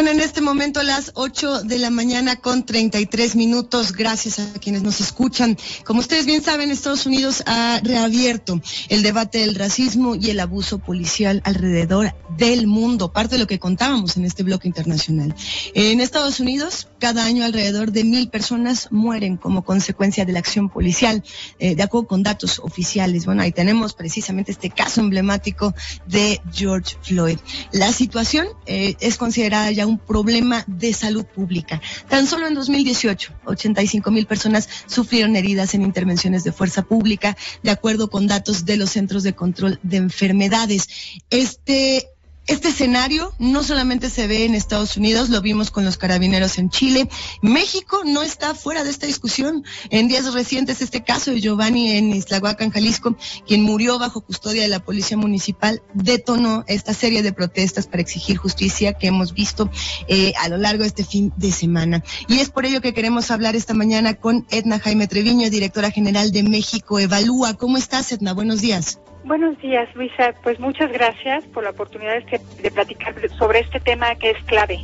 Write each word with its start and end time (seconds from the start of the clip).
Son 0.00 0.08
en 0.08 0.20
este 0.20 0.40
momento 0.40 0.82
las 0.82 1.12
8 1.14 1.64
de 1.64 1.78
la 1.78 1.90
mañana 1.90 2.36
con 2.36 2.64
33 2.64 3.36
minutos. 3.36 3.92
Gracias 3.92 4.38
a 4.38 4.50
quienes 4.58 4.82
nos 4.82 4.98
escuchan. 5.02 5.58
Como 5.84 6.00
ustedes 6.00 6.24
bien 6.24 6.42
saben, 6.42 6.70
Estados 6.70 7.04
Unidos 7.04 7.42
ha 7.44 7.82
reabierto 7.84 8.62
el 8.88 9.02
debate 9.02 9.40
del 9.40 9.56
racismo 9.56 10.14
y 10.14 10.30
el 10.30 10.40
abuso 10.40 10.78
policial 10.78 11.42
alrededor 11.44 12.14
del 12.38 12.66
mundo, 12.66 13.12
parte 13.12 13.34
de 13.34 13.40
lo 13.40 13.46
que 13.46 13.58
contábamos 13.58 14.16
en 14.16 14.24
este 14.24 14.42
bloque 14.42 14.68
internacional. 14.68 15.34
En 15.74 16.00
Estados 16.00 16.40
Unidos, 16.40 16.88
cada 16.98 17.26
año 17.26 17.44
alrededor 17.44 17.92
de 17.92 18.04
mil 18.04 18.30
personas 18.30 18.88
mueren 18.90 19.36
como 19.36 19.64
consecuencia 19.66 20.24
de 20.24 20.32
la 20.32 20.38
acción 20.38 20.70
policial, 20.70 21.22
eh, 21.58 21.74
de 21.74 21.82
acuerdo 21.82 22.06
con 22.06 22.22
datos 22.22 22.58
oficiales. 22.60 23.26
Bueno, 23.26 23.42
ahí 23.42 23.52
tenemos 23.52 23.92
precisamente 23.92 24.50
este 24.50 24.70
caso 24.70 25.02
emblemático 25.02 25.74
de 26.06 26.40
George 26.54 26.96
Floyd. 27.02 27.38
La 27.70 27.92
situación 27.92 28.46
eh, 28.64 28.96
es 29.00 29.18
considerada 29.18 29.70
ya 29.70 29.89
un 29.90 29.98
problema 29.98 30.64
de 30.66 30.92
salud 30.92 31.24
pública. 31.24 31.80
Tan 32.08 32.26
solo 32.26 32.46
en 32.46 32.54
2018, 32.54 33.32
85 33.44 34.10
mil 34.10 34.26
personas 34.26 34.68
sufrieron 34.86 35.36
heridas 35.36 35.74
en 35.74 35.82
intervenciones 35.82 36.44
de 36.44 36.52
fuerza 36.52 36.82
pública, 36.82 37.36
de 37.62 37.70
acuerdo 37.70 38.08
con 38.08 38.26
datos 38.26 38.64
de 38.64 38.76
los 38.76 38.90
Centros 38.90 39.22
de 39.22 39.34
Control 39.34 39.78
de 39.82 39.98
Enfermedades. 39.98 40.88
Este 41.30 42.08
este 42.50 42.70
escenario 42.70 43.32
no 43.38 43.62
solamente 43.62 44.10
se 44.10 44.26
ve 44.26 44.44
en 44.44 44.56
Estados 44.56 44.96
Unidos, 44.96 45.28
lo 45.28 45.40
vimos 45.40 45.70
con 45.70 45.84
los 45.84 45.96
carabineros 45.96 46.58
en 46.58 46.68
Chile. 46.68 47.08
México 47.42 48.02
no 48.04 48.22
está 48.22 48.56
fuera 48.56 48.82
de 48.82 48.90
esta 48.90 49.06
discusión. 49.06 49.64
En 49.90 50.08
días 50.08 50.32
recientes, 50.34 50.82
este 50.82 51.04
caso 51.04 51.30
de 51.30 51.40
Giovanni 51.40 51.92
en 51.92 52.12
Islahuacan, 52.12 52.70
Jalisco, 52.70 53.16
quien 53.46 53.62
murió 53.62 54.00
bajo 54.00 54.20
custodia 54.20 54.62
de 54.62 54.68
la 54.68 54.80
policía 54.80 55.16
municipal, 55.16 55.80
detonó 55.94 56.64
esta 56.66 56.92
serie 56.92 57.22
de 57.22 57.32
protestas 57.32 57.86
para 57.86 58.02
exigir 58.02 58.36
justicia 58.36 58.94
que 58.94 59.06
hemos 59.06 59.32
visto 59.32 59.70
eh, 60.08 60.32
a 60.40 60.48
lo 60.48 60.56
largo 60.56 60.82
de 60.82 60.88
este 60.88 61.04
fin 61.04 61.32
de 61.36 61.52
semana. 61.52 62.02
Y 62.26 62.40
es 62.40 62.50
por 62.50 62.66
ello 62.66 62.80
que 62.80 62.92
queremos 62.92 63.30
hablar 63.30 63.54
esta 63.54 63.74
mañana 63.74 64.14
con 64.14 64.44
Edna 64.50 64.80
Jaime 64.80 65.06
Treviño, 65.06 65.50
directora 65.50 65.92
general 65.92 66.32
de 66.32 66.42
México 66.42 66.98
Evalúa. 66.98 67.54
¿Cómo 67.54 67.76
estás, 67.76 68.10
Edna? 68.10 68.32
Buenos 68.32 68.60
días. 68.60 68.98
Buenos 69.24 69.58
días, 69.60 69.88
Luisa. 69.94 70.34
Pues 70.42 70.58
muchas 70.58 70.90
gracias 70.90 71.44
por 71.52 71.62
la 71.62 71.70
oportunidad 71.70 72.22
de, 72.24 72.70
platicar 72.70 73.14
sobre 73.38 73.60
este 73.60 73.80
tema 73.80 74.14
que 74.16 74.30
es 74.30 74.42
clave. 74.44 74.78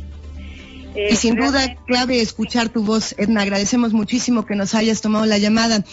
Y 0.97 1.15
sin 1.15 1.35
duda, 1.35 1.75
clave 1.85 2.21
escuchar 2.21 2.69
tu 2.69 2.83
voz, 2.83 3.13
Edna. 3.17 3.41
Agradecemos 3.41 3.93
muchísimo 3.93 4.45
que 4.45 4.55
nos 4.55 4.73
hayas 4.73 5.01
tomado 5.01 5.25
la 5.25 5.37
llamada. 5.37 5.83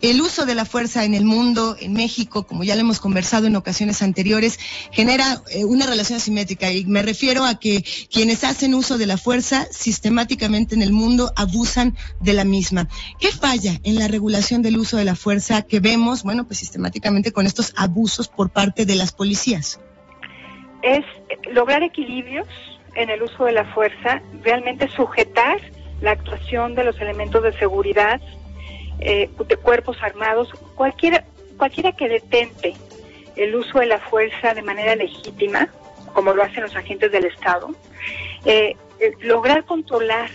El 0.00 0.20
uso 0.20 0.46
de 0.46 0.54
la 0.54 0.64
fuerza 0.64 1.04
en 1.04 1.14
el 1.14 1.24
mundo, 1.24 1.76
en 1.78 1.92
México, 1.92 2.46
como 2.46 2.64
ya 2.64 2.74
lo 2.74 2.80
hemos 2.80 2.98
conversado 2.98 3.46
en 3.46 3.56
ocasiones 3.56 4.02
anteriores, 4.02 4.58
genera 4.90 5.42
eh, 5.50 5.64
una 5.64 5.86
relación 5.86 6.16
asimétrica 6.16 6.72
y 6.72 6.84
me 6.86 7.02
refiero 7.02 7.44
a 7.44 7.58
que 7.58 7.84
quienes 8.10 8.44
hacen 8.44 8.74
uso 8.74 8.98
de 8.98 9.06
la 9.06 9.18
fuerza 9.18 9.66
sistemáticamente 9.70 10.74
en 10.74 10.82
el 10.82 10.92
mundo 10.92 11.32
abusan 11.36 11.96
de 12.20 12.32
la 12.32 12.44
misma. 12.44 12.88
¿Qué 13.20 13.28
falla 13.28 13.80
en 13.82 13.98
la 13.98 14.08
regulación 14.08 14.62
del 14.62 14.78
uso 14.78 14.96
de 14.96 15.04
la 15.04 15.14
fuerza 15.14 15.62
que 15.62 15.80
vemos, 15.80 16.22
bueno, 16.22 16.46
pues 16.46 16.58
sistemáticamente 16.58 17.32
con 17.32 17.46
estos 17.46 17.72
abusos 17.76 18.28
por 18.28 18.50
parte 18.50 18.86
de 18.86 18.94
las 18.94 19.12
policías? 19.12 19.80
Es 20.82 21.04
lograr 21.50 21.82
equilibrios 21.82 22.46
en 22.94 23.10
el 23.10 23.22
uso 23.22 23.44
de 23.44 23.52
la 23.52 23.64
fuerza, 23.64 24.22
realmente 24.42 24.88
sujetar 24.88 25.60
la 26.00 26.12
actuación 26.12 26.74
de 26.74 26.84
los 26.84 27.00
elementos 27.00 27.42
de 27.42 27.52
seguridad 27.58 28.20
eh, 29.00 29.28
de 29.48 29.56
cuerpos 29.56 29.96
armados, 30.02 30.52
cualquiera, 30.74 31.24
cualquiera 31.56 31.92
que 31.92 32.08
detente 32.08 32.74
el 33.36 33.54
uso 33.54 33.80
de 33.80 33.86
la 33.86 33.98
fuerza 33.98 34.54
de 34.54 34.62
manera 34.62 34.94
legítima, 34.94 35.68
como 36.12 36.32
lo 36.32 36.42
hacen 36.42 36.62
los 36.62 36.76
agentes 36.76 37.10
del 37.10 37.24
Estado, 37.24 37.70
eh, 38.44 38.76
eh, 39.00 39.12
lograr 39.20 39.64
controlar 39.64 40.30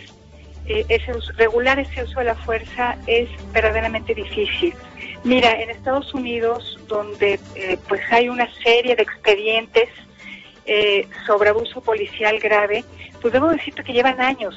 ese 0.66 1.14
regular 1.36 1.80
ese 1.80 2.04
uso 2.04 2.20
de 2.20 2.26
la 2.26 2.36
fuerza 2.36 2.96
es 3.08 3.28
verdaderamente 3.52 4.14
difícil. 4.14 4.76
Mira, 5.24 5.60
en 5.60 5.72
Estados 5.72 6.14
Unidos, 6.14 6.78
donde 6.88 7.40
pues 7.88 8.02
hay 8.12 8.30
una 8.30 8.48
serie 8.62 8.96
de 8.96 9.02
expedientes 9.02 9.90
sobre 11.26 11.50
abuso 11.50 11.82
policial 11.82 12.40
grave, 12.40 12.84
pues 13.22 13.34
debo 13.34 13.50
decirte 13.50 13.84
que 13.84 13.94
llevan 13.94 14.22
años 14.22 14.56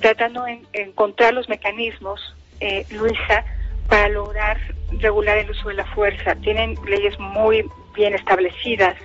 tratando 0.00 0.44
de 0.44 0.62
encontrar 0.72 1.34
los 1.34 1.48
mecanismos 1.48 2.34
eh, 2.60 2.84
Luisa, 2.90 3.44
para 3.88 4.08
lograr 4.08 4.58
regular 4.92 5.38
el 5.38 5.50
uso 5.50 5.68
de 5.68 5.74
la 5.74 5.86
fuerza. 5.86 6.34
Tienen 6.36 6.76
leyes 6.86 7.18
muy 7.18 7.64
bien 7.94 8.14
establecidas, 8.14 8.96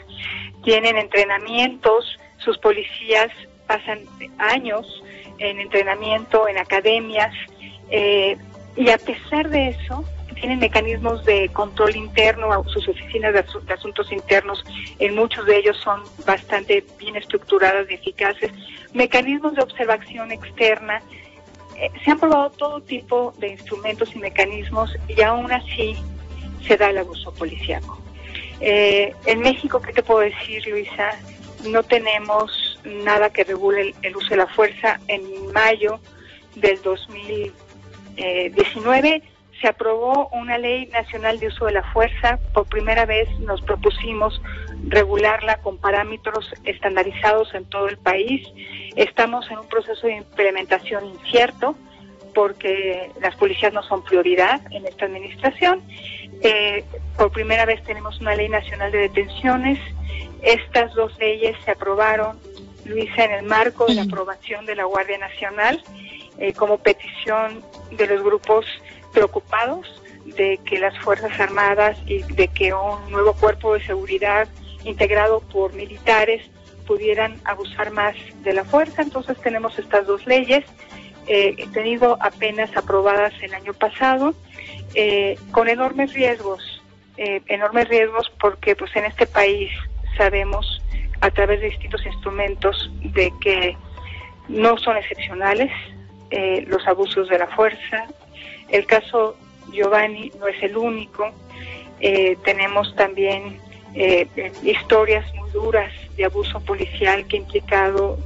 tienen 0.63 0.97
entrenamientos, 0.97 2.19
sus 2.37 2.57
policías 2.59 3.31
pasan 3.67 3.99
años 4.37 4.85
en 5.39 5.59
entrenamiento, 5.59 6.47
en 6.47 6.57
academias, 6.57 7.33
eh, 7.89 8.37
y 8.75 8.89
a 8.89 8.97
pesar 8.97 9.49
de 9.49 9.69
eso, 9.69 10.05
tienen 10.35 10.59
mecanismos 10.59 11.25
de 11.25 11.49
control 11.49 11.95
interno, 11.95 12.63
sus 12.65 12.87
oficinas 12.87 13.33
de, 13.33 13.73
asuntos 13.73 14.11
internos, 14.11 14.63
en 14.99 15.15
muchos 15.15 15.45
de 15.45 15.57
ellos 15.57 15.77
son 15.83 16.03
bastante 16.25 16.85
bien 16.99 17.15
estructuradas 17.15 17.89
y 17.89 17.95
eficaces, 17.95 18.51
mecanismos 18.93 19.55
de 19.55 19.63
observación 19.63 20.31
externa, 20.31 21.01
eh, 21.77 21.89
se 22.03 22.11
han 22.11 22.19
probado 22.19 22.51
todo 22.51 22.81
tipo 22.81 23.33
de 23.37 23.47
instrumentos 23.49 24.15
y 24.15 24.19
mecanismos 24.19 24.95
y 25.07 25.21
aún 25.21 25.51
así 25.51 25.97
se 26.65 26.77
da 26.77 26.89
el 26.89 26.99
abuso 26.99 27.33
policíaco. 27.33 28.01
Eh, 28.61 29.13
en 29.25 29.41
México, 29.41 29.81
¿qué 29.81 29.91
te 29.91 30.01
puedo 30.01 30.21
decir, 30.21 30.65
Luisa? 30.67 31.09
No 31.69 31.83
tenemos 31.83 32.79
nada 32.85 33.29
que 33.29 33.43
regule 33.43 33.93
el, 34.01 34.15
uso 34.15 34.29
de 34.29 34.37
la 34.37 34.47
fuerza. 34.47 35.01
En 35.07 35.51
mayo 35.51 35.99
del 36.55 36.81
2019 36.81 39.21
se 39.61 39.67
aprobó 39.67 40.29
una 40.29 40.57
ley 40.57 40.87
nacional 40.87 41.39
de 41.39 41.47
uso 41.47 41.65
de 41.65 41.73
la 41.73 41.83
fuerza. 41.93 42.39
Por 42.53 42.67
primera 42.67 43.05
vez 43.05 43.27
nos 43.39 43.61
propusimos 43.61 44.41
regularla 44.87 45.57
con 45.57 45.77
parámetros 45.77 46.53
estandarizados 46.63 47.53
en 47.53 47.65
todo 47.65 47.87
el 47.87 47.97
país. 47.97 48.47
Estamos 48.95 49.49
en 49.49 49.59
un 49.59 49.67
proceso 49.67 50.07
de 50.07 50.17
implementación 50.17 51.05
incierto 51.05 51.75
porque 52.33 53.11
las 53.21 53.35
policías 53.35 53.73
no 53.73 53.81
son 53.83 54.03
prioridad 54.03 54.61
en 54.71 54.85
esta 54.85 55.05
administración. 55.05 55.81
Eh, 56.41 56.83
por 57.17 57.31
primera 57.31 57.65
vez 57.65 57.81
tenemos 57.83 58.19
una 58.19 58.35
ley 58.35 58.49
nacional 58.49 58.91
de 58.91 58.99
detenciones. 58.99 59.79
Estas 60.41 60.93
dos 60.93 61.17
leyes 61.17 61.55
se 61.63 61.71
aprobaron, 61.71 62.37
Luisa, 62.85 63.25
en 63.25 63.31
el 63.31 63.43
marco 63.43 63.85
de 63.85 63.95
la 63.95 64.03
aprobación 64.03 64.65
de 64.65 64.75
la 64.75 64.85
Guardia 64.85 65.17
Nacional 65.17 65.83
eh, 66.37 66.53
como 66.53 66.77
petición 66.77 67.63
de 67.91 68.07
los 68.07 68.23
grupos 68.23 68.65
preocupados 69.13 70.01
de 70.25 70.59
que 70.65 70.79
las 70.79 70.97
Fuerzas 70.99 71.39
Armadas 71.39 71.97
y 72.05 72.23
de 72.23 72.47
que 72.47 72.73
un 72.73 73.11
nuevo 73.11 73.33
cuerpo 73.33 73.73
de 73.73 73.85
seguridad 73.85 74.47
integrado 74.83 75.41
por 75.41 75.73
militares 75.73 76.43
pudieran 76.85 77.39
abusar 77.45 77.91
más 77.91 78.15
de 78.43 78.53
la 78.53 78.63
fuerza. 78.63 79.01
Entonces 79.01 79.37
tenemos 79.41 79.77
estas 79.79 80.05
dos 80.07 80.25
leyes, 80.25 80.65
eh, 81.27 81.67
te 81.73 81.81
digo, 81.81 82.17
apenas 82.19 82.75
aprobadas 82.77 83.33
el 83.41 83.53
año 83.53 83.73
pasado, 83.73 84.35
eh, 84.93 85.37
con 85.51 85.67
enormes 85.67 86.13
riesgos, 86.13 86.81
eh, 87.17 87.41
enormes 87.47 87.87
riesgos 87.87 88.31
porque 88.39 88.75
pues 88.75 88.95
en 88.95 89.05
este 89.05 89.25
país 89.25 89.71
sabemos 90.17 90.81
a 91.25 91.31
través 91.31 91.59
de 91.61 91.69
distintos 91.69 92.05
instrumentos 92.05 92.91
de 93.01 93.31
que 93.41 93.77
no 94.47 94.77
son 94.77 94.97
excepcionales 94.97 95.71
eh, 96.29 96.63
los 96.67 96.85
abusos 96.87 97.29
de 97.29 97.39
la 97.39 97.47
fuerza. 97.47 98.05
El 98.69 98.85
caso 98.85 99.35
Giovanni 99.71 100.31
no 100.39 100.47
es 100.47 100.61
el 100.61 100.77
único. 100.77 101.31
tenemos 102.43 102.93
también 102.95 103.59
eh, 103.95 104.27
historias 104.61 105.25
muy 105.35 105.49
duras 105.51 105.91
de 106.17 106.25
abuso 106.25 106.59
policial 106.59 107.25
que 107.27 107.37
ha 107.37 107.39
implicado 107.39 108.17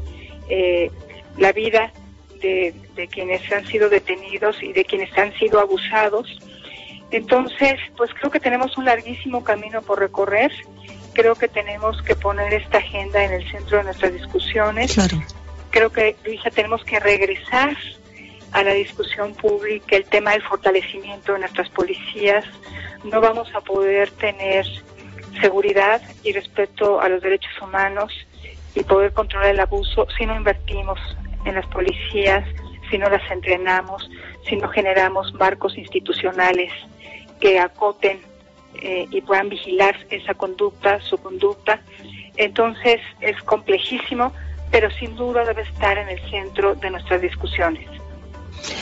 eh, 0.50 0.90
la 1.38 1.52
vida 1.52 1.92
de, 2.42 2.74
quienes 3.12 3.50
han 3.52 3.66
sido 3.68 3.88
detenidos 3.88 4.62
y 4.64 4.74
de 4.74 4.84
quienes 4.84 5.16
han 5.18 5.32
sido 5.36 5.60
abusados. 5.60 6.28
Entonces, 7.12 7.76
pues 7.96 8.12
creo 8.14 8.32
que 8.32 8.40
tenemos 8.40 8.78
un 8.78 8.86
larguísimo 8.86 9.44
camino 9.44 9.82
por 9.82 10.00
recorrer. 10.00 10.52
Creo 11.20 11.36
que 11.36 11.50
tenemos 11.50 12.02
que 12.04 12.16
poner 12.16 12.54
esta 12.54 12.78
agenda 12.78 13.22
en 13.22 13.34
el 13.34 13.52
centro 13.52 13.80
de 13.80 13.84
nuestras 13.84 14.14
discusiones. 14.14 14.96
Creo 15.70 15.92
que, 15.92 16.16
Luisa, 16.24 16.50
tenemos 16.50 16.82
que 16.86 16.98
regresar 16.98 17.76
a 18.54 18.64
la 18.64 18.72
discusión 18.72 19.34
pública 19.34 19.98
el 19.98 20.06
tema 20.06 20.32
del 20.32 20.42
fortalecimiento 20.44 21.34
de 21.34 21.40
nuestras 21.40 21.68
policías. 21.72 22.46
No 23.04 23.20
vamos 23.20 23.54
a 23.54 23.60
poder 23.60 24.10
tener 24.12 24.66
seguridad 25.42 26.02
y 26.24 26.32
respeto 26.32 27.02
a 27.02 27.10
los 27.10 27.22
derechos 27.22 27.52
humanos 27.62 28.14
y 28.74 28.84
poder 28.86 29.12
controlar 29.12 29.50
el 29.50 29.60
abuso 29.60 30.08
si 30.18 30.26
no 30.26 30.38
invertimos 30.38 31.00
en 31.44 31.56
las 31.56 31.66
policías, 31.68 32.46
si 32.90 32.98
no 32.98 33.10
las 33.10 33.30
entrenamos, 33.30 34.10
si 34.48 34.56
no 34.56 34.70
generamos 34.70 35.34
marcos 35.34 35.78
institucionales 35.78 36.72
que 37.42 37.60
acoten 37.60 38.29
eh, 38.76 39.08
y 39.10 39.22
puedan 39.22 39.50
vigilar 39.50 39.96
esa 40.10 40.34
conducta, 40.34 41.00
su 41.02 41.18
conducta. 41.18 41.82
Entonces 42.38 43.02
es 43.22 43.42
complejísimo, 43.44 44.32
pero 44.72 44.90
sin 44.92 45.16
duda 45.16 45.44
debe 45.46 45.64
estar 45.64 45.98
en 45.98 46.10
el 46.10 46.20
centro 46.30 46.76
de 46.76 46.90
nuestras 46.92 47.22
discusiones. 47.22 47.99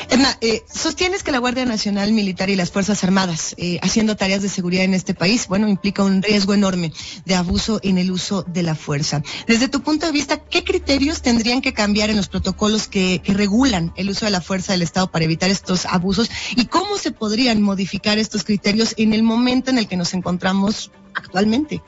Edna, 0.09 0.37
eh, 0.41 0.63
sostienes 0.69 1.23
que 1.23 1.31
la 1.31 1.39
Guardia 1.39 1.65
Nacional 1.65 2.11
Militar 2.11 2.49
y 2.49 2.55
las 2.55 2.71
Fuerzas 2.71 3.03
Armadas, 3.03 3.55
eh, 3.57 3.79
haciendo 3.81 4.15
tareas 4.15 4.41
de 4.41 4.49
seguridad 4.49 4.83
en 4.83 4.93
este 4.93 5.13
país, 5.13 5.47
bueno, 5.47 5.67
implica 5.67 6.03
un 6.03 6.21
riesgo 6.21 6.53
enorme 6.53 6.91
de 7.25 7.35
abuso 7.35 7.79
en 7.83 7.97
el 7.97 8.11
uso 8.11 8.43
de 8.43 8.63
la 8.63 8.75
fuerza. 8.75 9.21
Desde 9.47 9.67
tu 9.67 9.81
punto 9.81 10.05
de 10.05 10.11
vista, 10.11 10.37
¿qué 10.37 10.63
criterios 10.63 11.21
tendrían 11.21 11.61
que 11.61 11.73
cambiar 11.73 12.09
en 12.09 12.17
los 12.17 12.27
protocolos 12.27 12.87
que, 12.87 13.19
que 13.23 13.33
regulan 13.33 13.91
el 13.95 14.09
uso 14.09 14.25
de 14.25 14.31
la 14.31 14.41
fuerza 14.41 14.73
del 14.73 14.81
Estado 14.81 15.07
para 15.07 15.25
evitar 15.25 15.49
estos 15.49 15.85
abusos? 15.85 16.29
¿Y 16.55 16.65
cómo 16.65 16.97
se 16.97 17.11
podrían 17.11 17.61
modificar 17.61 18.17
estos 18.17 18.43
criterios 18.43 18.93
en 18.97 19.13
el 19.13 19.23
momento 19.23 19.71
en 19.71 19.77
el 19.77 19.87
que 19.87 19.97
nos 19.97 20.13
encontramos 20.13 20.91
actualmente? 21.13 21.81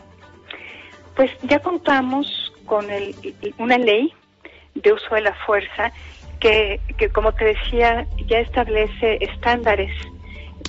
Pues 1.15 1.31
ya 1.43 1.59
contamos 1.59 2.27
con 2.65 2.89
el, 2.89 3.15
una 3.57 3.77
ley 3.77 4.13
de 4.75 4.93
uso 4.93 5.15
de 5.15 5.21
la 5.21 5.33
fuerza 5.45 5.91
que, 6.39 6.79
como 7.13 7.33
te 7.33 7.45
decía, 7.45 8.07
ya 8.25 8.39
establece 8.39 9.17
estándares 9.21 9.91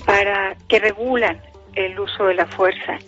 para 0.05 0.57
que 0.69 0.79
regulan 0.79 1.41
el 1.75 1.99
uso 1.99 2.27
de 2.27 2.35
la 2.35 2.47
fuerza. 2.47 2.99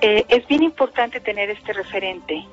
Eh, 0.00 0.24
es 0.28 0.46
bien 0.46 0.62
importante 0.62 1.20
tener 1.20 1.50
este 1.50 1.72
referente. 1.72 2.44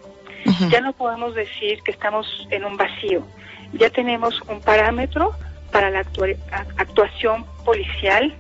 Ya 0.70 0.80
no 0.80 0.94
podemos 0.94 1.36
decir 1.36 1.82
que 1.84 1.92
estamos 1.92 2.48
en 2.52 2.64
un 2.64 2.78
vacío. 2.78 3.26
Ya 3.74 3.90
tenemos 3.90 4.42
un 4.48 4.62
parámetro 4.62 5.34
para 5.72 5.90
la 5.90 6.00
actuación 6.78 7.46
policial 7.66 8.34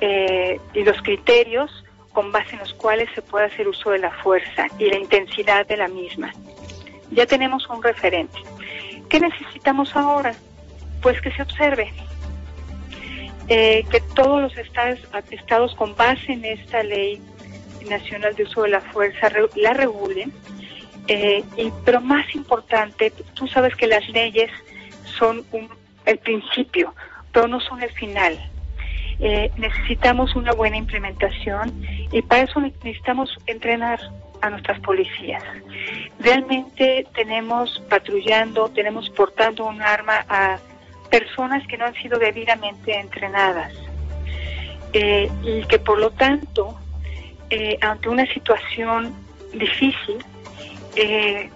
eh, 0.00 0.58
y 0.74 0.82
los 0.82 1.00
criterios 1.02 1.84
con 2.12 2.32
base 2.32 2.54
en 2.54 2.60
los 2.60 2.74
cuales 2.74 3.08
se 3.14 3.22
puede 3.22 3.46
hacer 3.46 3.68
uso 3.68 3.90
de 3.90 3.98
la 3.98 4.10
fuerza 4.10 4.66
y 4.78 4.88
la 4.88 4.98
intensidad 4.98 5.66
de 5.66 5.76
la 5.76 5.86
misma. 5.86 6.32
Ya 7.10 7.26
tenemos 7.26 7.68
un 7.68 7.82
referente. 7.82 8.38
¿Qué 9.08 9.20
necesitamos 9.20 9.94
ahora? 9.94 10.34
Pues 11.00 11.20
que 11.20 11.30
se 11.32 11.42
observe 11.42 11.92
eh, 13.48 13.84
que 13.90 14.00
todos 14.00 14.42
los 14.42 14.56
estados, 14.56 14.98
estados 15.30 15.74
con 15.76 15.94
base 15.94 16.32
en 16.32 16.44
esta 16.44 16.82
ley 16.82 17.20
nacional 17.88 18.34
de 18.34 18.42
uso 18.42 18.62
de 18.62 18.70
la 18.70 18.80
fuerza 18.80 19.30
la 19.54 19.72
regulen. 19.72 20.32
Eh, 21.08 21.44
y, 21.56 21.72
pero 21.84 22.00
más 22.00 22.34
importante, 22.34 23.12
tú 23.34 23.46
sabes 23.46 23.76
que 23.76 23.86
las 23.86 24.08
leyes 24.08 24.50
son 25.04 25.44
un, 25.52 25.68
el 26.04 26.18
principio, 26.18 26.94
pero 27.32 27.46
no 27.46 27.60
son 27.60 27.82
el 27.82 27.90
final. 27.90 28.50
Eh, 29.18 29.50
necesitamos 29.56 30.36
una 30.36 30.52
buena 30.52 30.76
implementación 30.76 31.72
y 32.12 32.20
para 32.22 32.42
eso 32.42 32.60
necesitamos 32.60 33.36
entrenar 33.46 33.98
a 34.42 34.50
nuestras 34.50 34.78
policías. 34.80 35.42
Realmente 36.18 37.06
tenemos 37.14 37.82
patrullando, 37.88 38.68
tenemos 38.68 39.08
portando 39.10 39.64
un 39.66 39.80
arma 39.80 40.24
a 40.28 40.58
personas 41.10 41.66
que 41.66 41.78
no 41.78 41.86
han 41.86 41.94
sido 41.94 42.18
debidamente 42.18 42.98
entrenadas 42.98 43.72
eh, 44.92 45.30
y 45.42 45.64
que 45.64 45.78
por 45.78 45.98
lo 45.98 46.10
tanto, 46.10 46.78
eh, 47.50 47.78
ante 47.80 48.08
una 48.08 48.26
situación 48.32 49.14
difícil, 49.52 50.18
eh, 50.96 51.50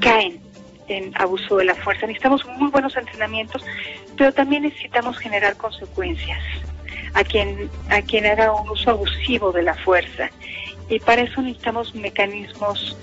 caen 0.00 0.40
en 0.90 1.12
abuso 1.14 1.56
de 1.56 1.64
la 1.64 1.74
fuerza. 1.74 2.06
Necesitamos 2.06 2.44
muy 2.58 2.70
buenos 2.70 2.96
entrenamientos, 2.96 3.64
pero 4.16 4.32
también 4.32 4.64
necesitamos 4.64 5.18
generar 5.18 5.56
consecuencias 5.56 6.42
a 7.14 7.24
quien, 7.24 7.70
a 7.88 8.02
quien 8.02 8.26
haga 8.26 8.52
un 8.52 8.68
uso 8.68 8.90
abusivo 8.90 9.52
de 9.52 9.62
la 9.62 9.74
fuerza. 9.74 10.30
Y 10.88 10.98
para 10.98 11.22
eso 11.22 11.40
necesitamos 11.40 11.94
mecanismos, 11.94 12.96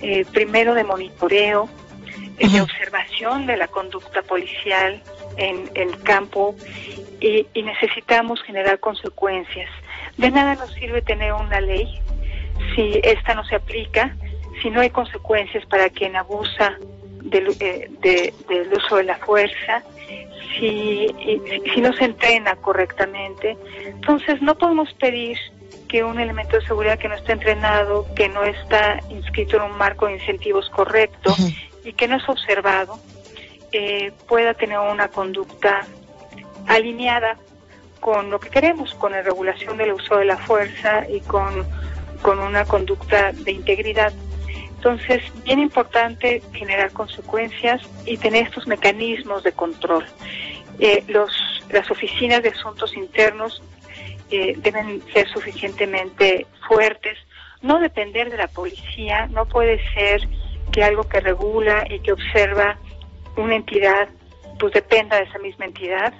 eh, 0.00 0.24
primero 0.32 0.74
de 0.74 0.84
monitoreo, 0.84 1.68
eh, 2.38 2.48
de 2.48 2.60
observación 2.60 3.46
de 3.46 3.56
la 3.56 3.68
conducta 3.68 4.22
policial 4.22 5.02
en 5.36 5.68
el 5.74 6.00
campo 6.02 6.54
y, 7.20 7.46
y 7.52 7.62
necesitamos 7.62 8.40
generar 8.42 8.78
consecuencias. 8.78 9.70
De 10.16 10.30
nada 10.30 10.54
nos 10.54 10.72
sirve 10.74 11.02
tener 11.02 11.32
una 11.32 11.60
ley 11.60 12.00
si 12.74 13.00
esta 13.02 13.34
no 13.34 13.44
se 13.44 13.56
aplica, 13.56 14.16
si 14.62 14.70
no 14.70 14.80
hay 14.80 14.90
consecuencias 14.90 15.66
para 15.66 15.90
quien 15.90 16.14
abusa 16.14 16.78
del, 17.22 17.56
eh, 17.60 17.90
del 18.48 18.72
uso 18.72 18.96
de 18.96 19.04
la 19.04 19.16
fuerza, 19.16 19.82
si, 20.58 21.06
si 21.74 21.80
no 21.80 21.92
se 21.94 22.04
entrena 22.04 22.56
correctamente. 22.56 23.56
Entonces 23.86 24.42
no 24.42 24.56
podemos 24.56 24.92
pedir 24.94 25.38
que 25.88 26.04
un 26.04 26.18
elemento 26.18 26.56
de 26.56 26.66
seguridad 26.66 26.98
que 26.98 27.08
no 27.08 27.14
está 27.14 27.32
entrenado, 27.32 28.06
que 28.14 28.28
no 28.28 28.44
está 28.44 29.00
inscrito 29.10 29.56
en 29.56 29.62
un 29.62 29.76
marco 29.76 30.06
de 30.06 30.14
incentivos 30.14 30.70
correcto 30.70 31.34
y 31.84 31.92
que 31.92 32.08
no 32.08 32.16
es 32.16 32.28
observado, 32.28 32.98
eh, 33.72 34.12
pueda 34.26 34.54
tener 34.54 34.78
una 34.78 35.08
conducta 35.08 35.86
alineada 36.66 37.36
con 38.00 38.30
lo 38.30 38.40
que 38.40 38.50
queremos, 38.50 38.94
con 38.94 39.12
la 39.12 39.22
regulación 39.22 39.76
del 39.76 39.92
uso 39.92 40.16
de 40.16 40.24
la 40.24 40.36
fuerza 40.36 41.08
y 41.08 41.20
con, 41.20 41.66
con 42.20 42.38
una 42.38 42.64
conducta 42.64 43.32
de 43.32 43.52
integridad. 43.52 44.12
Entonces, 44.84 45.22
bien 45.44 45.60
importante 45.60 46.42
generar 46.52 46.92
consecuencias 46.92 47.80
y 48.04 48.16
tener 48.16 48.48
estos 48.48 48.66
mecanismos 48.66 49.44
de 49.44 49.52
control. 49.52 50.04
Eh, 50.80 51.04
los, 51.06 51.30
las 51.70 51.88
oficinas 51.88 52.42
de 52.42 52.48
asuntos 52.48 52.96
internos 52.96 53.62
eh, 54.32 54.54
deben 54.56 55.00
ser 55.12 55.28
suficientemente 55.28 56.48
fuertes, 56.66 57.16
no 57.60 57.78
depender 57.78 58.28
de 58.28 58.38
la 58.38 58.48
policía, 58.48 59.28
no 59.28 59.46
puede 59.46 59.80
ser 59.94 60.28
que 60.72 60.82
algo 60.82 61.04
que 61.04 61.20
regula 61.20 61.84
y 61.88 62.00
que 62.00 62.10
observa 62.10 62.76
una 63.36 63.54
entidad, 63.54 64.08
pues 64.58 64.72
dependa 64.72 65.16
de 65.16 65.26
esa 65.26 65.38
misma 65.38 65.66
entidad. 65.66 66.12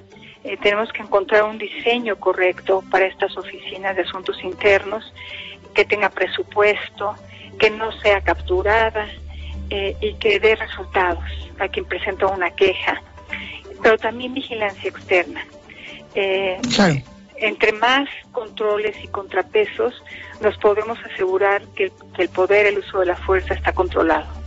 Eh, 0.44 0.56
tenemos 0.62 0.92
que 0.92 1.02
encontrar 1.02 1.42
un 1.42 1.58
diseño 1.58 2.14
correcto 2.14 2.84
para 2.92 3.06
estas 3.06 3.36
oficinas 3.36 3.96
de 3.96 4.02
asuntos 4.02 4.36
internos, 4.44 5.12
que 5.74 5.84
tenga 5.84 6.10
presupuesto, 6.10 7.16
que 7.58 7.70
no 7.70 7.92
sea 8.00 8.20
capturada 8.20 9.06
eh, 9.70 9.96
y 10.00 10.14
que 10.14 10.40
dé 10.40 10.56
resultados 10.56 11.24
a 11.58 11.68
quien 11.68 11.84
presenta 11.84 12.26
una 12.26 12.50
queja, 12.50 13.00
pero 13.82 13.96
también 13.98 14.34
vigilancia 14.34 14.90
externa. 14.90 15.46
Eh, 16.14 16.60
entre 17.36 17.72
más 17.72 18.08
controles 18.32 18.96
y 19.02 19.08
contrapesos, 19.08 20.02
nos 20.40 20.56
podemos 20.58 20.98
asegurar 21.12 21.62
que 21.74 21.90
el 22.18 22.28
poder, 22.28 22.66
el 22.66 22.78
uso 22.78 23.00
de 23.00 23.06
la 23.06 23.16
fuerza 23.16 23.54
está 23.54 23.72
controlado. 23.72 24.41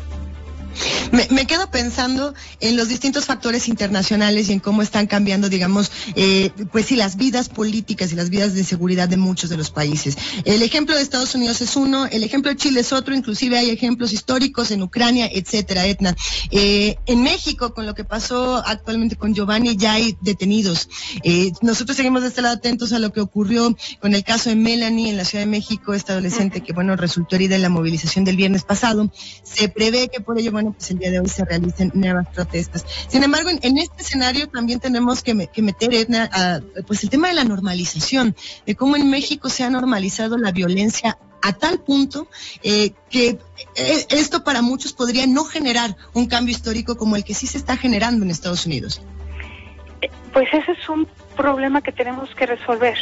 Me, 1.11 1.45
quedo 1.45 1.69
pensando 1.69 2.33
en 2.59 2.75
los 2.75 2.87
distintos 2.87 3.25
factores 3.25 3.67
internacionales 3.67 4.49
y 4.49 4.53
en 4.53 4.59
cómo 4.59 4.81
están 4.81 5.07
cambiando, 5.07 5.49
digamos, 5.49 5.91
eh, 6.15 6.51
pues 6.71 6.87
sí, 6.87 6.95
las 6.95 7.15
vidas 7.15 7.49
políticas 7.49 8.11
y 8.11 8.15
las 8.15 8.29
vidas 8.29 8.53
de 8.53 8.63
seguridad 8.63 9.07
de 9.07 9.17
muchos 9.17 9.49
de 9.49 9.57
los 9.57 9.71
países. 9.71 10.17
El 10.43 10.61
ejemplo 10.61 10.95
de 10.95 11.01
Estados 11.01 11.35
Unidos 11.35 11.61
es 11.61 11.75
uno, 11.75 12.05
el 12.05 12.23
ejemplo 12.23 12.51
de 12.51 12.57
Chile 12.57 12.81
es 12.81 12.93
otro, 12.93 13.15
inclusive 13.15 13.57
hay 13.57 13.69
ejemplos 13.69 14.13
históricos 14.13 14.71
en 14.71 14.81
Ucrania, 14.81 15.29
etcétera, 15.31 15.85
Etna. 15.85 16.15
Eh, 16.51 16.97
en 17.05 17.23
México, 17.23 17.73
con 17.73 17.85
lo 17.85 17.93
que 17.93 18.03
pasó 18.03 18.61
actualmente 18.65 19.15
con 19.15 19.33
Giovanni, 19.33 19.75
ya 19.77 19.93
hay 19.93 20.17
detenidos. 20.21 20.89
Eh, 21.23 21.51
nosotros 21.61 21.95
seguimos 21.97 22.21
de 22.21 22.29
este 22.29 22.41
lado 22.41 22.55
atentos 22.55 22.93
a 22.93 22.99
lo 22.99 23.11
que 23.11 23.21
ocurrió 23.21 23.75
con 23.99 24.13
el 24.13 24.23
caso 24.23 24.49
de 24.49 24.55
Melanie 24.55 25.09
en 25.09 25.17
la 25.17 25.25
Ciudad 25.25 25.43
de 25.43 25.51
México, 25.51 25.93
esta 25.93 26.13
adolescente 26.13 26.61
que, 26.61 26.73
bueno, 26.73 26.95
resultó 26.95 27.35
herida 27.35 27.55
en 27.55 27.61
la 27.61 27.69
movilización 27.69 28.25
del 28.25 28.37
viernes 28.37 28.63
pasado. 28.63 29.11
Se 29.43 29.69
prevé 29.69 30.09
que 30.09 30.21
por 30.21 30.37
ello, 30.37 30.51
bueno, 30.65 30.77
pues 30.77 30.91
el 30.91 30.97
día 30.97 31.11
de 31.11 31.19
hoy 31.19 31.27
se 31.27 31.45
realicen 31.45 31.91
nuevas 31.93 32.27
protestas. 32.29 32.85
Sin 33.07 33.23
embargo, 33.23 33.49
en, 33.49 33.77
este 33.77 34.01
escenario 34.01 34.47
también 34.49 34.79
tenemos 34.79 35.21
que, 35.21 35.33
meter, 35.33 35.93
Edna, 35.93 36.63
pues 36.87 37.03
el 37.03 37.09
tema 37.09 37.27
de 37.27 37.35
la 37.35 37.43
normalización, 37.43 38.35
de 38.65 38.75
cómo 38.75 38.95
en 38.95 39.09
México 39.09 39.49
se 39.49 39.63
ha 39.63 39.69
normalizado 39.69 40.37
la 40.37 40.51
violencia 40.51 41.17
a 41.43 41.53
tal 41.53 41.79
punto 41.79 42.27
eh, 42.63 42.93
que 43.11 43.37
eh, 43.75 44.05
esto 44.09 44.43
para 44.43 44.63
muchos 44.63 44.93
podría 44.93 45.27
no 45.27 45.43
generar 45.43 45.95
un 46.13 46.25
cambio 46.25 46.55
histórico 46.55 46.97
como 46.97 47.15
el 47.15 47.23
que 47.23 47.35
sí 47.35 47.45
se 47.45 47.59
está 47.59 47.77
generando 47.77 48.25
en 48.25 48.31
Estados 48.31 48.65
Unidos. 48.65 49.01
Pues 50.33 50.47
ese 50.51 50.71
es 50.71 50.89
un 50.89 51.07
problema 51.37 51.81
que 51.81 51.91
tenemos 51.91 52.33
que 52.33 52.47
resolver. 52.47 52.97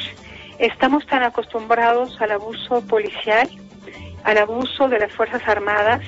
Estamos 0.60 1.06
tan 1.08 1.24
acostumbrados 1.24 2.20
al 2.20 2.32
abuso 2.32 2.82
policial, 2.82 3.50
al 4.26 4.38
abuso 4.38 4.90
de 4.90 5.00
las 5.00 5.14
Fuerzas 5.14 5.42
Armadas, 5.48 6.02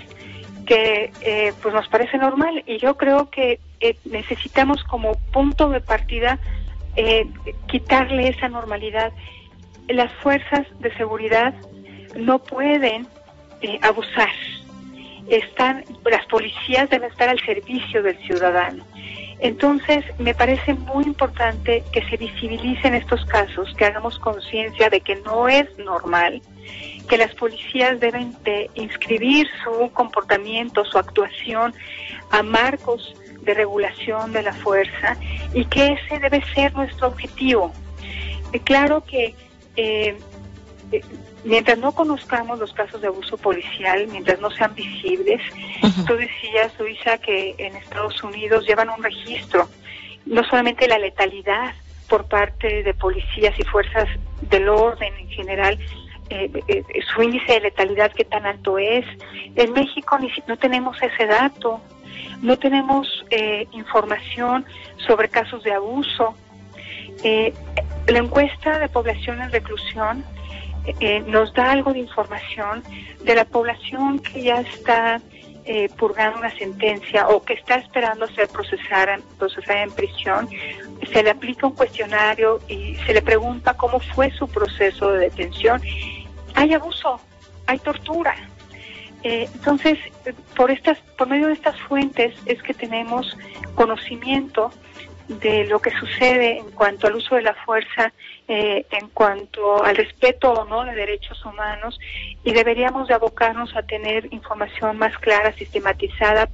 que 0.65 1.11
eh, 1.21 1.53
pues 1.61 1.73
nos 1.73 1.87
parece 1.87 2.17
normal 2.17 2.63
y 2.65 2.77
yo 2.77 2.97
creo 2.97 3.29
que 3.29 3.59
eh, 3.79 3.97
necesitamos 4.05 4.83
como 4.83 5.13
punto 5.31 5.69
de 5.69 5.81
partida 5.81 6.39
eh, 6.95 7.27
quitarle 7.67 8.29
esa 8.29 8.49
normalidad. 8.49 9.11
Las 9.87 10.11
fuerzas 10.23 10.65
de 10.79 10.93
seguridad 10.95 11.53
no 12.15 12.39
pueden 12.39 13.07
abusar. 13.81 14.29
Están, 15.27 15.83
las 16.05 16.25
policías 16.27 16.89
deben 16.89 17.09
estar 17.09 17.29
al 17.29 17.39
servicio 17.39 18.03
del 18.03 18.17
ciudadano. 18.19 18.83
Entonces, 19.39 20.05
me 20.17 20.33
parece 20.33 20.73
muy 20.73 21.03
importante 21.03 21.83
que 21.91 22.07
se 22.07 22.17
visibilicen 22.17 22.95
estos 22.95 23.25
casos, 23.25 23.73
que 23.75 23.85
hagamos 23.85 24.17
conciencia 24.19 24.89
de 24.89 25.01
que 25.01 25.17
no 25.17 25.49
es 25.49 25.67
normal, 25.77 26.41
que 27.07 27.17
las 27.17 27.33
policías 27.35 27.99
deben 27.99 28.35
de 28.43 28.69
inscribir 28.75 29.47
su 29.63 29.91
comportamiento, 29.91 30.83
su 30.85 30.97
actuación 30.97 31.73
a 32.31 32.41
marcos 32.41 33.15
de 33.41 33.53
regulación 33.53 34.33
de 34.33 34.41
la 34.41 34.53
fuerza 34.53 35.15
y 35.53 35.65
que 35.65 35.93
ese 35.93 36.19
debe 36.19 36.43
ser 36.53 36.73
nuestro 36.73 37.07
objetivo. 37.07 37.71
Y 38.53 38.59
claro 38.59 39.03
que 39.03 39.35
eh, 39.75 40.17
eh, 40.91 41.01
mientras 41.43 41.77
no 41.77 41.93
conozcamos 41.93 42.59
los 42.59 42.73
casos 42.73 43.01
de 43.01 43.07
abuso 43.07 43.37
policial, 43.37 44.07
mientras 44.11 44.39
no 44.39 44.49
sean 44.51 44.73
visibles, 44.75 45.41
tú 46.07 46.15
decías, 46.15 46.73
Luisa, 46.79 47.17
que 47.19 47.55
en 47.57 47.75
Estados 47.75 48.21
Unidos 48.23 48.65
llevan 48.67 48.89
un 48.89 49.03
registro, 49.03 49.69
no 50.25 50.43
solamente 50.43 50.87
la 50.87 50.97
letalidad 50.97 51.73
por 52.09 52.25
parte 52.25 52.83
de 52.83 52.93
policías 52.93 53.57
y 53.59 53.63
fuerzas 53.63 54.07
del 54.41 54.69
orden 54.69 55.13
en 55.17 55.29
general, 55.29 55.79
eh, 56.29 56.49
eh, 56.67 56.83
su 57.13 57.21
índice 57.21 57.53
de 57.53 57.59
letalidad 57.61 58.11
qué 58.11 58.25
tan 58.25 58.45
alto 58.45 58.79
es. 58.79 59.05
En 59.55 59.73
México 59.73 60.17
ni, 60.17 60.31
no 60.47 60.57
tenemos 60.57 60.97
ese 61.01 61.27
dato, 61.27 61.81
no 62.41 62.57
tenemos 62.57 63.25
eh, 63.29 63.67
información 63.71 64.65
sobre 65.05 65.29
casos 65.29 65.63
de 65.63 65.73
abuso. 65.73 66.35
la 68.07 68.19
encuesta 68.19 68.79
de 68.79 68.89
población 68.89 69.41
en 69.41 69.51
reclusión 69.51 70.23
nos 71.27 71.53
da 71.53 71.71
algo 71.71 71.93
de 71.93 71.99
información 71.99 72.83
de 73.23 73.33
la 73.33 73.45
población 73.45 74.19
que 74.19 74.43
ya 74.43 74.61
está 74.61 75.21
purgando 75.97 76.39
una 76.39 76.51
sentencia 76.51 77.27
o 77.27 77.41
que 77.41 77.53
está 77.53 77.75
esperando 77.75 78.27
ser 78.27 78.47
procesada, 78.49 79.17
procesada 79.39 79.81
en 79.81 79.91
prisión, 79.91 80.47
se 81.11 81.23
le 81.23 81.29
aplica 81.29 81.67
un 81.67 81.73
cuestionario 81.73 82.61
y 82.67 82.95
se 83.05 83.13
le 83.13 83.21
pregunta 83.21 83.75
cómo 83.75 83.99
fue 83.99 84.31
su 84.31 84.47
proceso 84.47 85.11
de 85.11 85.29
detención 85.29 85.81
hay 86.55 86.73
abuso, 86.73 87.19
hay 87.67 87.77
tortura. 87.79 88.35
Eh, 89.23 89.47
entonces, 89.53 89.99
por 90.55 90.71
estas, 90.71 90.97
por 91.17 91.27
medio 91.27 91.47
de 91.47 91.53
estas 91.53 91.79
fuentes 91.81 92.33
es 92.45 92.61
que 92.63 92.73
tenemos 92.73 93.37
conocimiento 93.75 94.71
de 95.27 95.65
lo 95.65 95.79
que 95.79 95.89
sucede 95.91 96.59
en 96.59 96.69
cuanto 96.71 97.07
al 97.07 97.15
uso 97.15 97.35
de 97.35 97.41
la 97.41 97.55
fuerza, 97.55 98.13
eh, 98.47 98.85
en 98.91 99.09
cuanto 99.09 99.83
al 99.83 99.95
respeto 99.95 100.51
o 100.51 100.65
no 100.65 100.83
de 100.85 100.93
derechos 100.93 101.43
humanos, 101.43 101.99
y 102.43 102.51
deberíamos 102.53 103.07
de 103.07 103.15
abocarnos 103.15 103.75
a 103.75 103.81
tener 103.81 104.31
información 104.31 104.97
más 104.97 105.17
clara, 105.17 105.51
sistematizada, 105.53 106.47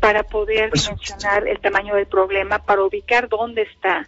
para 0.00 0.22
poder 0.22 0.70
mencionar 0.72 1.46
el 1.46 1.58
tamaño 1.60 1.94
del 1.94 2.06
problema, 2.06 2.58
para 2.58 2.82
ubicar 2.82 3.28
dónde 3.28 3.62
está 3.62 4.06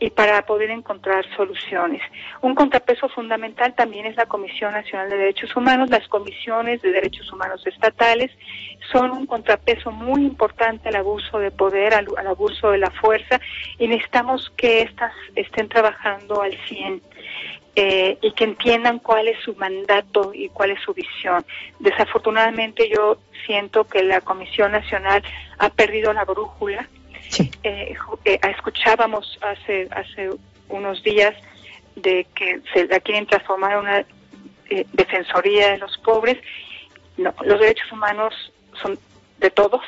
y 0.00 0.08
para 0.08 0.46
poder 0.46 0.70
encontrar 0.70 1.26
soluciones. 1.36 2.00
Un 2.40 2.54
contrapeso 2.54 3.08
fundamental 3.10 3.74
también 3.74 4.06
es 4.06 4.16
la 4.16 4.24
Comisión 4.24 4.72
Nacional 4.72 5.10
de 5.10 5.18
Derechos 5.18 5.54
Humanos. 5.54 5.90
Las 5.90 6.08
comisiones 6.08 6.80
de 6.80 6.90
derechos 6.90 7.30
humanos 7.30 7.64
estatales 7.66 8.30
son 8.90 9.10
un 9.10 9.26
contrapeso 9.26 9.92
muy 9.92 10.24
importante 10.24 10.88
al 10.88 10.96
abuso 10.96 11.38
de 11.38 11.50
poder, 11.50 11.92
al, 11.92 12.08
abuso 12.26 12.70
de 12.70 12.78
la 12.78 12.90
fuerza 12.90 13.40
y 13.78 13.88
necesitamos 13.88 14.50
que 14.56 14.82
éstas 14.82 15.12
estén 15.36 15.68
trabajando 15.68 16.40
al 16.40 16.56
100. 16.66 17.02
Eh, 17.76 18.18
y 18.20 18.32
que 18.32 18.44
entiendan 18.44 18.98
cuál 18.98 19.28
es 19.28 19.38
su 19.44 19.54
mandato 19.54 20.32
y 20.34 20.48
cuál 20.48 20.72
es 20.72 20.80
su 20.82 20.92
visión. 20.92 21.44
Desafortunadamente 21.78 22.88
yo 22.88 23.18
siento 23.46 23.84
que 23.84 24.02
la 24.02 24.20
Comisión 24.20 24.72
Nacional 24.72 25.22
ha 25.58 25.70
perdido 25.70 26.12
la 26.12 26.24
brújula 26.24 26.88
eh, 27.62 27.94
eh, 28.24 28.40
escuchábamos 28.42 29.38
hace, 29.40 29.88
hace 29.92 30.30
unos 30.68 31.02
días 31.02 31.34
de 31.94 32.26
que 32.34 32.60
se 32.72 32.86
la 32.86 33.00
quieren 33.00 33.26
transformar 33.26 33.72
en 33.72 33.78
una 33.78 33.98
eh, 34.70 34.86
defensoría 34.92 35.72
de 35.72 35.78
los 35.78 35.96
pobres. 35.98 36.38
No, 37.16 37.32
los 37.44 37.60
derechos 37.60 37.90
humanos 37.92 38.34
son 38.82 38.98
de 39.38 39.50
todos, 39.50 39.82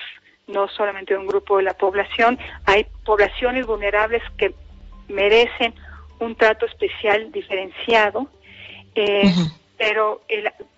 no 0.46 0.68
solamente 0.68 1.14
de 1.14 1.20
un 1.20 1.26
grupo 1.26 1.56
de 1.56 1.64
la 1.64 1.74
población. 1.74 2.38
Hay 2.66 2.86
poblaciones 3.04 3.66
vulnerables 3.66 4.22
que 4.36 4.54
merecen 5.08 5.74
un 6.22 6.36
trato 6.36 6.66
especial 6.66 7.32
diferenciado, 7.32 8.28
pero 9.76 10.22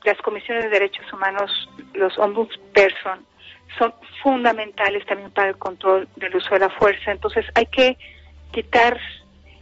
las 0.04 0.18
comisiones 0.22 0.64
de 0.64 0.70
derechos 0.70 1.04
humanos, 1.12 1.50
los 1.92 2.18
ombudsperson, 2.18 3.26
son 3.78 3.92
fundamentales 4.22 5.04
también 5.06 5.30
para 5.30 5.50
el 5.50 5.58
control 5.58 6.08
del 6.16 6.36
uso 6.36 6.50
de 6.54 6.60
la 6.60 6.70
fuerza. 6.70 7.10
Entonces 7.10 7.44
hay 7.54 7.66
que 7.66 7.96
quitar, 8.52 8.98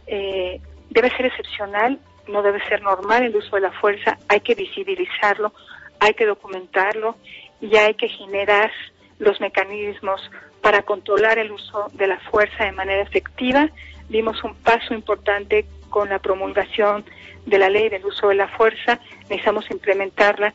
eh, 0.07 0.61
debe 0.89 1.09
ser 1.11 1.25
excepcional, 1.25 1.99
no 2.27 2.41
debe 2.41 2.63
ser 2.67 2.81
normal 2.81 3.23
el 3.23 3.35
uso 3.35 3.55
de 3.55 3.63
la 3.63 3.71
fuerza, 3.71 4.17
hay 4.29 4.39
que 4.39 4.55
visibilizarlo, 4.55 5.53
hay 5.99 6.13
que 6.13 6.25
documentarlo 6.25 7.17
y 7.59 7.75
hay 7.75 7.95
que 7.95 8.07
generar 8.07 8.71
los 9.19 9.41
mecanismos 9.41 10.21
para 10.61 10.83
controlar 10.83 11.39
el 11.39 11.51
uso 11.51 11.87
de 11.93 12.07
la 12.07 12.19
fuerza 12.19 12.65
de 12.65 12.71
manera 12.71 13.01
efectiva. 13.01 13.69
Dimos 14.13 14.43
un 14.43 14.53
paso 14.53 14.93
importante 14.93 15.65
con 15.89 16.07
la 16.09 16.19
promulgación 16.19 17.03
de 17.47 17.57
la 17.57 17.67
ley 17.67 17.89
del 17.89 18.05
uso 18.05 18.27
de 18.27 18.35
la 18.35 18.47
fuerza, 18.47 18.99
necesitamos 19.23 19.65
implementarla 19.71 20.53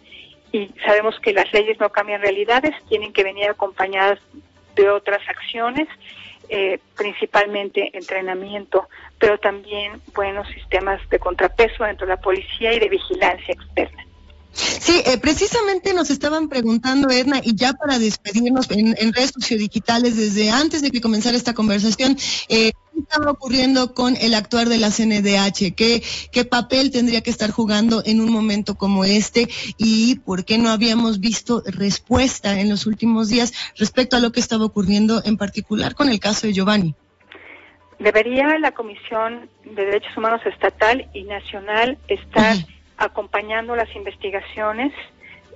y 0.53 0.71
sabemos 0.87 1.19
que 1.21 1.33
las 1.33 1.53
leyes 1.53 1.81
no 1.81 1.91
cambian 1.91 2.23
realidades, 2.23 2.73
tienen 2.89 3.13
que 3.13 3.25
venir 3.25 3.51
acompañadas 3.51 4.21
de 4.77 4.89
otras 4.89 5.21
acciones, 5.29 5.89
eh, 6.49 6.79
principalmente 6.97 7.91
entrenamiento, 7.95 8.89
pero 9.19 9.39
también 9.39 10.01
buenos 10.15 10.47
sistemas 10.55 11.01
de 11.11 11.19
contrapeso 11.19 11.83
dentro 11.83 12.07
de 12.07 12.15
la 12.15 12.21
policía 12.21 12.73
y 12.73 12.79
de 12.79 12.89
vigilancia 12.89 13.55
externa. 13.55 14.07
Sí, 14.53 15.03
eh, 15.05 15.19
precisamente 15.19 15.93
nos 15.95 16.11
estaban 16.11 16.49
preguntando, 16.49 17.11
Edna, 17.11 17.41
y 17.45 17.55
ya 17.55 17.75
para 17.75 17.99
despedirnos 17.99 18.71
en, 18.71 18.95
redes 19.13 19.33
sociodigitales, 19.35 20.17
desde 20.17 20.51
antes 20.51 20.83
de 20.83 20.91
que 20.91 21.01
comenzara 21.01 21.37
esta 21.37 21.55
conversación, 21.55 22.17
eh, 22.49 22.73
¿qué 22.73 22.78
estaba 23.01 23.31
ocurriendo 23.31 23.95
con 23.95 24.17
el 24.17 24.35
actuar 24.35 24.69
de 24.69 24.79
la 24.79 24.91
CNDH? 24.91 25.75
¿Qué, 25.75 26.03
¿Qué 26.33 26.45
papel 26.45 26.91
tendría 26.91 27.21
que 27.21 27.31
estar 27.31 27.51
jugando 27.51 28.03
en 28.05 28.21
un 28.21 28.33
momento 28.33 28.77
como 28.77 29.05
este? 29.05 29.49
¿Y 29.77 30.17
por 30.21 30.45
qué 30.45 30.59
no 30.59 30.71
habíamos 30.71 31.21
visto 31.21 31.63
respuesta 31.67 32.61
en 32.61 32.69
los 32.69 32.87
últimos 32.87 33.29
días 33.29 33.53
respecto 33.77 34.17
a 34.17 34.21
lo 34.21 34.33
que 34.33 34.41
estaba 34.41 34.65
ocurriendo 34.65 35.23
en 35.25 35.37
particular 35.37 35.95
con 35.95 36.09
el 36.09 36.21
caso 36.21 36.47
de 36.47 36.53
Giovanni? 36.53 36.95
Debería 37.99 38.59
la 38.61 38.73
Comisión 38.73 39.49
de 39.65 39.85
Derechos 39.85 40.17
Humanos 40.17 40.41
Estatal 40.47 41.09
y 41.13 41.25
Nacional 41.25 41.99
estar 42.07 42.57
acompañando 42.97 43.75
las 43.75 43.95
investigaciones 43.97 44.93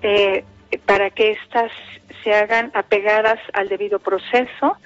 eh, 0.03 0.45
para 0.87 1.11
que 1.11 1.33
éstas 1.33 1.71
se 2.25 2.35
hagan 2.35 2.73
apegadas 2.75 3.39
al 3.53 3.69
debido 3.69 3.99
proceso, 3.99 4.77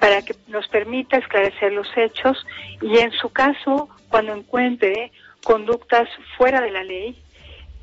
para 0.00 0.22
que 0.22 0.34
nos 0.48 0.66
permita 0.68 1.18
esclarecer 1.18 1.72
los 1.72 1.86
hechos 1.96 2.44
y 2.80 2.98
en 2.98 3.12
su 3.12 3.28
caso, 3.28 3.88
cuando 4.08 4.34
encuentre 4.34 5.12
conductas 5.44 6.08
fuera 6.36 6.60
de 6.60 6.70
la 6.70 6.82
ley, 6.82 7.22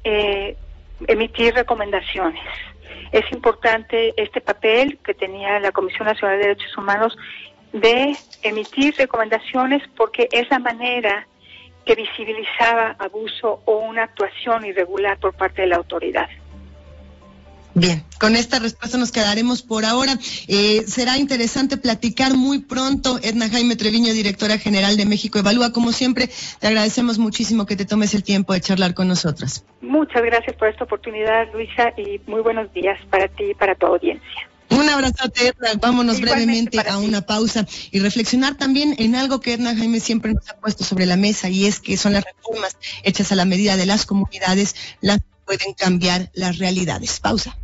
eh, 0.04 0.58
emitir 1.08 1.54
recomendaciones. 1.54 2.44
Es 3.12 3.32
importante 3.32 4.14
este 4.18 4.42
papel 4.42 4.98
que 5.04 5.14
tenía 5.14 5.60
la 5.60 5.72
Comisión 5.72 6.08
Nacional 6.08 6.38
de 6.38 6.48
Derechos 6.48 6.78
Humanos 6.78 7.16
de 7.72 8.16
emitir 8.42 8.96
recomendaciones 8.98 9.84
porque 9.96 10.28
es 10.32 10.50
la 10.50 10.60
manera 10.60 11.28
que 11.86 11.96
visibilizaba 11.96 12.96
abuso 13.00 13.62
o 13.66 13.78
una 13.78 14.04
actuación 14.04 14.66
irregular 14.66 15.18
por 15.20 15.34
parte 15.36 15.62
de 15.62 15.68
la 15.68 15.78
autoridad. 15.78 16.28
Bien, 17.80 18.04
con 18.20 18.36
esta 18.36 18.58
respuesta 18.58 18.98
nos 18.98 19.12
quedaremos 19.12 19.62
por 19.62 19.86
ahora. 19.86 20.18
Eh, 20.48 20.86
será 20.88 21.20
interesante 21.20 21.78
platicar 21.78 22.36
muy 22.36 22.58
pronto. 22.58 23.20
Edna 23.22 23.50
Jaime 23.50 23.76
Treviño, 23.76 24.14
directora 24.14 24.58
general 24.58 24.98
de 24.98 25.06
México 25.06 25.38
Evalúa. 25.38 25.72
Como 25.72 25.92
siempre, 25.92 26.28
te 26.60 26.66
agradecemos 26.66 27.20
muchísimo 27.20 27.68
que 27.68 27.76
te 27.76 27.86
tomes 27.86 28.16
el 28.16 28.24
tiempo 28.24 28.54
de 28.54 28.62
charlar 28.62 28.96
con 28.96 29.08
nosotros. 29.08 29.64
Muchas 29.82 30.24
gracias 30.24 30.56
por 30.56 30.70
esta 30.70 30.86
oportunidad, 30.86 31.54
Luisa, 31.54 31.94
y 31.96 32.20
muy 32.26 32.42
buenos 32.42 32.74
días 32.74 32.98
para 33.12 33.28
ti 33.28 33.52
y 33.52 33.54
para 33.54 33.76
tu 33.76 33.86
audiencia. 33.86 34.50
Un 34.72 34.90
abrazo, 34.90 35.26
Edna. 35.36 35.80
Vámonos 35.80 36.20
brevemente 36.20 36.80
a 36.80 36.98
una 36.98 37.22
pausa 37.22 37.68
y 37.92 38.00
reflexionar 38.00 38.56
también 38.56 38.96
en 38.98 39.14
algo 39.14 39.40
que 39.40 39.54
Edna 39.54 39.76
Jaime 39.76 40.00
siempre 40.00 40.34
nos 40.34 40.50
ha 40.50 40.58
puesto 40.58 40.84
sobre 40.84 41.06
la 41.06 41.16
mesa 41.16 41.48
y 41.48 41.68
es 41.68 41.80
que 41.80 41.96
son 41.96 42.14
las 42.14 42.26
reformas 42.26 42.76
hechas 43.04 43.32
a 43.32 43.36
la 43.36 43.46
medida 43.46 43.78
de 43.78 43.86
las 43.86 44.08
comunidades 44.08 44.76
las 45.00 45.20
que 45.20 45.26
pueden 45.46 45.76
cambiar 45.76 46.32
las 46.34 46.58
realidades. 46.58 47.20
Pausa. 47.20 47.56